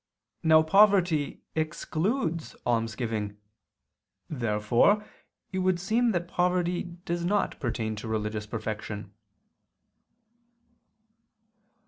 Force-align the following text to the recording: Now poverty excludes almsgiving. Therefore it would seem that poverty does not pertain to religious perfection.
Now 0.41 0.63
poverty 0.63 1.43
excludes 1.53 2.55
almsgiving. 2.65 3.37
Therefore 4.31 5.05
it 5.51 5.59
would 5.59 5.79
seem 5.79 6.09
that 6.09 6.27
poverty 6.27 6.81
does 7.05 7.23
not 7.23 7.59
pertain 7.59 7.95
to 7.97 8.07
religious 8.07 8.47
perfection. 8.47 9.13